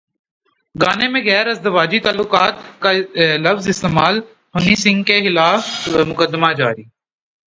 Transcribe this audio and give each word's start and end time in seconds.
گانے 0.75 1.07
میں 1.07 1.21
غیر 1.23 1.47
ازدواجی 1.47 1.99
تعلقات 1.99 2.55
کا 2.79 2.91
لفظ 3.37 3.67
استعمال 3.67 4.19
ہنی 4.55 4.75
سنگھ 4.75 5.03
کے 5.03 5.19
خلاف 5.21 5.87
مقدمہ 6.07 6.51
درج 6.57 6.79